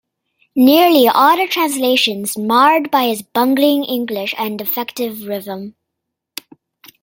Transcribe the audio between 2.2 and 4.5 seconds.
marred by his bungling English